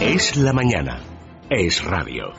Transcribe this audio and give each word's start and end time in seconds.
Es 0.00 0.34
la 0.36 0.54
mañana. 0.54 0.98
Es 1.50 1.84
radio. 1.84 2.32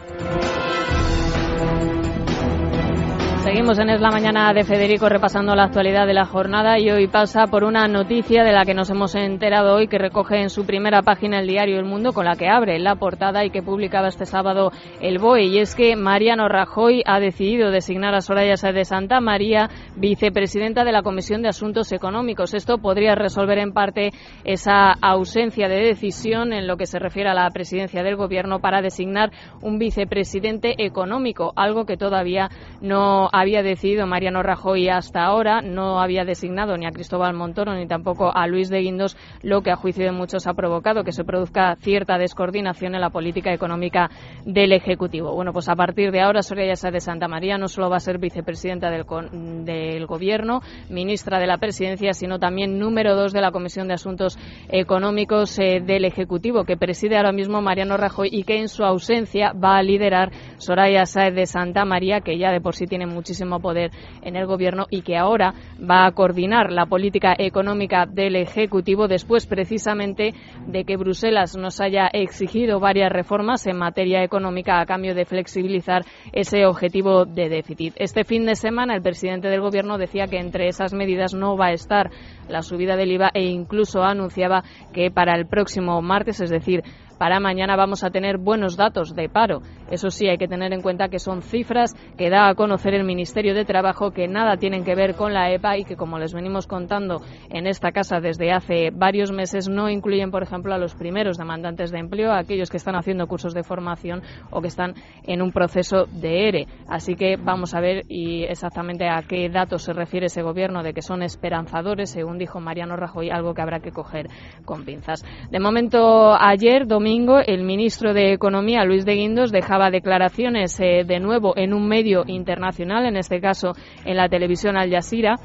Seguimos 3.43 3.79
en 3.79 3.89
Es 3.89 3.99
la 3.99 4.11
Mañana 4.11 4.53
de 4.53 4.63
Federico 4.63 5.09
repasando 5.09 5.55
la 5.55 5.63
actualidad 5.63 6.05
de 6.05 6.13
la 6.13 6.25
jornada 6.25 6.77
y 6.77 6.91
hoy 6.91 7.07
pasa 7.07 7.47
por 7.47 7.63
una 7.63 7.87
noticia 7.87 8.43
de 8.43 8.51
la 8.51 8.65
que 8.65 8.75
nos 8.75 8.91
hemos 8.91 9.15
enterado 9.15 9.73
hoy 9.73 9.87
que 9.87 9.97
recoge 9.97 10.39
en 10.39 10.51
su 10.51 10.67
primera 10.67 11.01
página 11.01 11.39
el 11.39 11.47
diario 11.47 11.79
El 11.79 11.85
Mundo 11.85 12.13
con 12.13 12.25
la 12.25 12.35
que 12.35 12.49
abre 12.49 12.77
la 12.77 12.97
portada 12.97 13.43
y 13.43 13.49
que 13.49 13.63
publicaba 13.63 14.09
este 14.09 14.27
sábado 14.27 14.71
el 14.99 15.17
BOE 15.17 15.45
y 15.45 15.57
es 15.57 15.73
que 15.73 15.95
Mariano 15.95 16.49
Rajoy 16.49 17.01
ha 17.03 17.19
decidido 17.19 17.71
designar 17.71 18.13
a 18.13 18.21
Soraya 18.21 18.57
Sáez 18.57 18.75
de 18.75 18.85
Santa 18.85 19.19
María 19.21 19.71
vicepresidenta 19.95 20.83
de 20.83 20.91
la 20.91 21.01
Comisión 21.01 21.41
de 21.41 21.49
Asuntos 21.49 21.91
Económicos. 21.91 22.53
Esto 22.53 22.77
podría 22.77 23.15
resolver 23.15 23.57
en 23.57 23.73
parte 23.73 24.11
esa 24.43 24.91
ausencia 25.01 25.67
de 25.67 25.83
decisión 25.83 26.53
en 26.53 26.67
lo 26.67 26.77
que 26.77 26.85
se 26.85 26.99
refiere 26.99 27.31
a 27.31 27.33
la 27.33 27.49
presidencia 27.49 28.03
del 28.03 28.17
Gobierno 28.17 28.59
para 28.59 28.83
designar 28.83 29.31
un 29.63 29.79
vicepresidente 29.79 30.75
económico, 30.85 31.53
algo 31.55 31.85
que 31.85 31.97
todavía 31.97 32.49
no 32.81 33.30
había 33.31 33.63
decidido 33.63 34.07
Mariano 34.07 34.43
Rajoy 34.43 34.89
hasta 34.89 35.23
ahora, 35.23 35.61
no 35.61 35.99
había 35.99 36.25
designado 36.25 36.77
ni 36.77 36.85
a 36.85 36.91
Cristóbal 36.91 37.33
Montoro 37.33 37.73
ni 37.73 37.87
tampoco 37.87 38.35
a 38.35 38.47
Luis 38.47 38.69
de 38.69 38.79
Guindos, 38.79 39.17
lo 39.41 39.61
que 39.61 39.71
a 39.71 39.75
juicio 39.75 40.05
de 40.05 40.11
muchos 40.11 40.47
ha 40.47 40.53
provocado 40.53 41.03
que 41.03 41.11
se 41.11 41.23
produzca 41.23 41.75
cierta 41.77 42.17
descoordinación 42.17 42.95
en 42.95 43.01
la 43.01 43.09
política 43.09 43.53
económica 43.53 44.09
del 44.45 44.73
Ejecutivo. 44.73 45.33
Bueno, 45.33 45.53
pues 45.53 45.69
a 45.69 45.75
partir 45.75 46.11
de 46.11 46.21
ahora 46.21 46.41
Soraya 46.41 46.75
Sáez 46.75 46.93
de 46.93 46.99
Santa 46.99 47.27
María 47.27 47.57
no 47.57 47.67
solo 47.67 47.89
va 47.89 47.97
a 47.97 48.01
ser 48.01 48.17
vicepresidenta 48.17 48.89
del, 48.89 50.05
Gobierno, 50.05 50.61
ministra 50.89 51.39
de 51.39 51.47
la 51.47 51.57
Presidencia, 51.57 52.13
sino 52.13 52.39
también 52.39 52.79
número 52.79 53.15
dos 53.15 53.33
de 53.33 53.41
la 53.41 53.51
Comisión 53.51 53.87
de 53.87 53.93
Asuntos 53.93 54.37
Económicos 54.69 55.57
eh, 55.59 55.81
del 55.81 56.05
Ejecutivo, 56.05 56.65
que 56.65 56.77
preside 56.77 57.17
ahora 57.17 57.31
mismo 57.31 57.61
Mariano 57.61 57.97
Rajoy 57.97 58.29
y 58.31 58.43
que 58.43 58.59
en 58.59 58.67
su 58.67 58.83
ausencia 58.83 59.53
va 59.53 59.77
a 59.77 59.83
liderar 59.83 60.31
Soraya 60.57 61.05
Sáez 61.05 61.33
de 61.33 61.45
Santa 61.45 61.85
María, 61.85 62.21
que 62.21 62.37
ya 62.37 62.51
de 62.51 62.61
por 62.61 62.75
sí 62.75 62.85
tiene 62.85 63.05
muchísimo 63.21 63.59
poder 63.59 63.91
en 64.23 64.35
el 64.35 64.47
Gobierno 64.47 64.87
y 64.89 65.03
que 65.03 65.15
ahora 65.15 65.53
va 65.79 66.07
a 66.07 66.11
coordinar 66.11 66.71
la 66.71 66.87
política 66.87 67.35
económica 67.37 68.07
del 68.07 68.35
Ejecutivo 68.35 69.07
después 69.07 69.45
precisamente 69.45 70.33
de 70.65 70.83
que 70.85 70.97
Bruselas 70.97 71.55
nos 71.55 71.79
haya 71.79 72.07
exigido 72.11 72.79
varias 72.79 73.11
reformas 73.11 73.67
en 73.67 73.77
materia 73.77 74.23
económica 74.23 74.81
a 74.81 74.87
cambio 74.87 75.13
de 75.13 75.25
flexibilizar 75.25 76.03
ese 76.33 76.65
objetivo 76.65 77.25
de 77.25 77.47
déficit. 77.47 77.93
Este 77.97 78.23
fin 78.23 78.47
de 78.47 78.55
semana 78.55 78.95
el 78.95 79.03
presidente 79.03 79.49
del 79.49 79.61
Gobierno 79.61 79.99
decía 79.99 80.25
que 80.25 80.39
entre 80.39 80.67
esas 80.67 80.91
medidas 80.91 81.35
no 81.35 81.55
va 81.55 81.67
a 81.67 81.73
estar 81.73 82.09
la 82.49 82.63
subida 82.63 82.95
del 82.95 83.11
IVA 83.11 83.29
e 83.35 83.43
incluso 83.43 84.01
anunciaba 84.01 84.63
que 84.93 85.11
para 85.11 85.35
el 85.35 85.45
próximo 85.45 86.01
martes, 86.01 86.41
es 86.41 86.49
decir, 86.49 86.83
para 87.21 87.39
mañana 87.39 87.75
vamos 87.75 88.03
a 88.03 88.09
tener 88.09 88.39
buenos 88.39 88.75
datos 88.75 89.13
de 89.13 89.29
paro. 89.29 89.61
Eso 89.91 90.09
sí, 90.09 90.27
hay 90.27 90.39
que 90.39 90.47
tener 90.47 90.73
en 90.73 90.81
cuenta 90.81 91.07
que 91.07 91.19
son 91.19 91.43
cifras 91.43 91.93
que 92.17 92.31
da 92.31 92.49
a 92.49 92.55
conocer 92.55 92.95
el 92.95 93.03
Ministerio 93.03 93.53
de 93.53 93.63
Trabajo 93.63 94.09
que 94.09 94.27
nada 94.27 94.57
tienen 94.57 94.83
que 94.83 94.95
ver 94.95 95.13
con 95.13 95.31
la 95.31 95.51
EPA 95.51 95.77
y 95.77 95.83
que, 95.83 95.95
como 95.95 96.17
les 96.17 96.33
venimos 96.33 96.65
contando 96.65 97.21
en 97.51 97.67
esta 97.67 97.91
casa 97.91 98.21
desde 98.21 98.51
hace 98.51 98.89
varios 98.89 99.31
meses, 99.31 99.69
no 99.69 99.87
incluyen, 99.87 100.31
por 100.31 100.41
ejemplo, 100.41 100.73
a 100.73 100.79
los 100.79 100.95
primeros 100.95 101.37
demandantes 101.37 101.91
de 101.91 101.99
empleo, 101.99 102.31
a 102.31 102.39
aquellos 102.39 102.71
que 102.71 102.77
están 102.77 102.95
haciendo 102.95 103.27
cursos 103.27 103.53
de 103.53 103.61
formación 103.61 104.23
o 104.49 104.59
que 104.59 104.69
están 104.69 104.95
en 105.21 105.43
un 105.43 105.51
proceso 105.51 106.05
de 106.05 106.47
ERE. 106.47 106.67
Así 106.87 107.13
que 107.13 107.37
vamos 107.37 107.75
a 107.75 107.81
ver 107.81 108.01
y 108.09 108.45
exactamente 108.45 109.07
a 109.07 109.21
qué 109.21 109.47
datos 109.47 109.83
se 109.83 109.93
refiere 109.93 110.25
ese 110.25 110.41
gobierno 110.41 110.81
de 110.81 110.95
que 110.95 111.03
son 111.03 111.21
esperanzadores, 111.21 112.09
según 112.09 112.39
dijo 112.39 112.59
Mariano 112.59 112.95
Rajoy, 112.95 113.29
algo 113.29 113.53
que 113.53 113.61
habrá 113.61 113.79
que 113.79 113.91
coger 113.91 114.27
con 114.65 114.85
pinzas. 114.85 115.23
De 115.51 115.59
momento, 115.59 116.33
ayer, 116.33 116.87
domingo, 116.87 117.10
el 117.45 117.63
ministro 117.63 118.13
de 118.13 118.31
Economía, 118.31 118.85
Luis 118.85 119.03
de 119.03 119.15
Guindos, 119.15 119.51
dejaba 119.51 119.91
declaraciones 119.91 120.79
eh, 120.79 121.03
de 121.05 121.19
nuevo 121.19 121.53
en 121.57 121.73
un 121.73 121.85
medio 121.85 122.23
internacional, 122.25 123.05
en 123.05 123.17
este 123.17 123.41
caso 123.41 123.73
en 124.05 124.15
la 124.15 124.29
televisión 124.29 124.77
Al 124.77 124.89
Jazeera, 124.89 125.35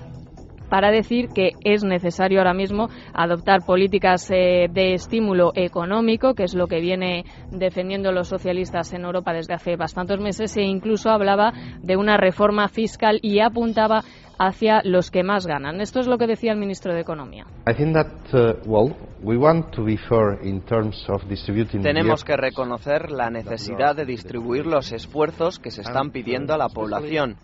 para 0.69 0.91
decir 0.91 1.29
que 1.29 1.53
es 1.65 1.85
necesario 1.85 2.39
ahora 2.39 2.55
mismo 2.55 2.89
adoptar 3.15 3.65
políticas 3.65 4.31
eh, 4.31 4.69
de 4.71 4.95
estímulo 4.95 5.53
económico, 5.55 6.35
que 6.35 6.45
es 6.45 6.55
lo 6.55 6.67
que 6.67 6.81
viene 6.81 7.25
defendiendo 7.51 8.13
los 8.13 8.29
socialistas 8.29 8.93
en 8.93 9.05
Europa 9.05 9.33
desde 9.33 9.55
hace 9.55 9.77
bastantes 9.77 10.21
meses, 10.21 10.57
e 10.57 10.63
incluso 10.63 11.11
hablaba 11.11 11.53
de 11.83 11.97
una 11.97 12.17
reforma 12.17 12.69
fiscal 12.69 13.19
y 13.23 13.41
apuntaba 13.41 14.03
hacia 14.39 14.83
los 14.85 15.11
que 15.11 15.23
más 15.23 15.47
ganan. 15.47 15.81
Esto 15.81 16.01
es 16.01 16.07
lo 16.07 16.19
que 16.19 16.27
decía 16.27 16.53
el 16.53 16.59
ministro 16.59 16.93
de 16.93 17.01
Economía. 17.01 17.47
Tenemos 21.83 22.25
que 22.25 22.37
reconocer 22.37 23.11
la 23.11 23.31
necesidad 23.31 23.97
de 23.97 24.05
distribuir 24.05 24.67
los 24.67 24.93
esfuerzos 24.93 25.59
que 25.59 25.71
se 25.71 25.83
están 25.83 26.11
pidiendo 26.11 26.55
a 26.55 26.59
la 26.59 26.69
población. 26.69 27.37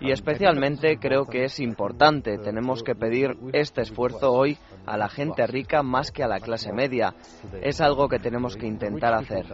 Y 0.00 0.10
especialmente 0.10 0.98
creo 0.98 1.26
que 1.26 1.44
es 1.44 1.60
importante, 1.60 2.38
tenemos 2.38 2.82
que 2.82 2.94
pedir 2.94 3.36
este 3.52 3.82
esfuerzo 3.82 4.32
hoy 4.32 4.58
a 4.86 4.96
la 4.96 5.08
gente 5.08 5.46
rica 5.46 5.82
más 5.82 6.10
que 6.10 6.22
a 6.22 6.28
la 6.28 6.40
clase 6.40 6.72
media. 6.72 7.14
Es 7.60 7.80
algo 7.80 8.08
que 8.08 8.18
tenemos 8.18 8.56
que 8.56 8.66
intentar 8.66 9.14
hacer. 9.14 9.46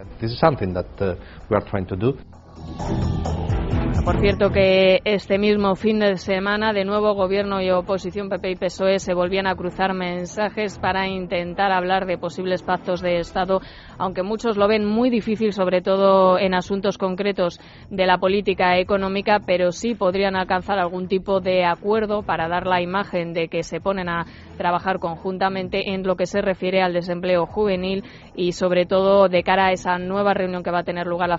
Por 4.05 4.17
cierto 4.19 4.49
que 4.49 5.01
este 5.03 5.37
mismo 5.37 5.75
fin 5.75 5.99
de 5.99 6.17
semana 6.17 6.73
de 6.73 6.85
nuevo 6.85 7.13
gobierno 7.13 7.61
y 7.61 7.69
oposición 7.69 8.29
PP 8.29 8.51
y 8.51 8.55
PSOE 8.55 8.99
se 8.99 9.13
volvían 9.13 9.45
a 9.45 9.55
cruzar 9.55 9.93
mensajes 9.93 10.77
para 10.79 11.07
intentar 11.07 11.71
hablar 11.71 12.05
de 12.05 12.17
posibles 12.17 12.63
pactos 12.63 13.01
de 13.01 13.19
Estado, 13.19 13.59
aunque 13.97 14.23
muchos 14.23 14.57
lo 14.57 14.67
ven 14.67 14.85
muy 14.85 15.09
difícil, 15.09 15.53
sobre 15.53 15.81
todo 15.81 16.39
en 16.39 16.53
asuntos 16.53 16.97
concretos 16.97 17.59
de 17.89 18.05
la 18.05 18.17
política 18.17 18.77
económica, 18.79 19.41
pero 19.45 19.71
sí 19.71 19.95
podrían 19.95 20.35
alcanzar 20.35 20.79
algún 20.79 21.07
tipo 21.07 21.41
de 21.41 21.65
acuerdo 21.65 22.23
para 22.23 22.47
dar 22.47 22.67
la 22.67 22.81
imagen 22.81 23.33
de 23.33 23.47
que 23.47 23.63
se 23.63 23.81
ponen 23.81 24.09
a 24.09 24.25
trabajar 24.57 24.99
conjuntamente 24.99 25.91
en 25.91 26.03
lo 26.03 26.15
que 26.15 26.25
se 26.25 26.41
refiere 26.41 26.81
al 26.81 26.93
desempleo 26.93 27.45
juvenil 27.45 28.03
y 28.33 28.53
sobre 28.53 28.85
todo 28.85 29.27
de 29.27 29.43
cara 29.43 29.67
a 29.67 29.71
esa 29.71 29.97
nueva 29.97 30.33
reunión 30.33 30.63
que 30.63 30.71
va 30.71 30.79
a 30.79 30.83
tener 30.83 31.05
lugar 31.05 31.29
la 31.29 31.37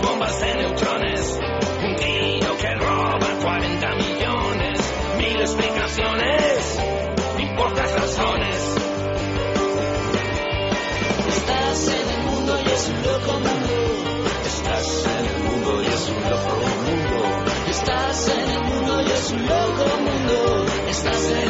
bombas 0.00 0.40
de 0.40 0.54
neutrones, 0.54 1.38
un 1.82 1.96
tiro 1.96 2.56
que 2.56 2.74
roba 2.74 3.28
40 3.42 3.94
millones, 3.96 4.80
mil 5.18 5.40
explicaciones 5.40 6.78
y 7.38 7.46
pocas 7.56 7.92
razones. 7.92 8.76
Estás 11.28 11.88
en 11.88 12.08
el 12.10 12.22
mundo 12.24 12.58
y 12.64 12.70
es 12.70 12.88
un 12.88 13.02
loco 13.02 13.32
mundo. 13.40 14.24
Estás 14.46 15.06
en 15.06 15.26
el 15.26 15.42
mundo 15.44 15.82
y 15.82 15.86
es 15.86 16.08
un 16.08 16.30
loco 16.30 16.56
mundo. 16.86 17.18
Estás 17.68 18.28
en 18.28 18.50
el 18.50 18.62
mundo 18.62 19.02
y 19.02 19.10
es 19.10 19.30
un 19.30 19.46
loco 19.46 19.84
mundo. 19.98 20.66
Estás 20.88 21.24
en 21.24 21.36
el 21.36 21.44
mundo 21.44 21.49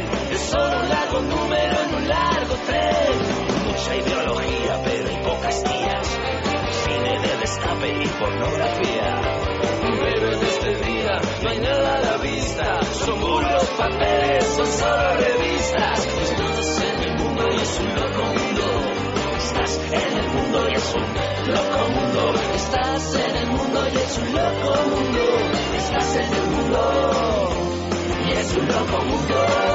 es 0.41 0.53
un 0.53 0.89
loco 0.89 1.21
mundo. 1.21 1.51
y 7.87 8.07
pornografía. 8.07 9.21
Pero 10.01 10.33
en 10.33 10.43
este 10.43 10.75
día 10.85 11.21
no 11.41 11.49
hay 11.49 11.59
nada 11.59 11.95
a 11.95 11.99
la 11.99 12.17
vista, 12.17 12.83
son 12.83 13.19
puros 13.19 13.63
papeles, 13.77 14.45
son 14.45 14.67
solo 14.67 15.15
revistas. 15.17 16.05
Estás 16.05 16.81
en 16.83 17.03
el 17.03 17.17
mundo 17.17 17.43
y 17.51 17.55
es 17.55 17.79
un 17.79 17.95
loco 17.95 18.23
mundo. 18.23 18.63
Estás 19.37 19.79
en 19.91 20.17
el 20.17 20.29
mundo 20.29 20.69
y 20.69 20.73
es 20.75 20.93
un 20.93 21.53
loco 21.53 21.89
mundo. 21.89 22.33
Estás 22.55 23.15
en 23.15 23.35
el 23.35 23.47
mundo 23.47 23.87
y 23.91 23.97
es 23.97 24.17
un 24.17 24.33
loco 24.33 24.85
mundo. 24.89 25.21
Estás 25.77 26.15
en 26.15 26.33
el 26.33 26.47
mundo 26.47 27.49
y 28.27 28.31
es 28.31 28.57
un 28.57 28.67
loco 28.67 29.05
mundo. 29.05 29.70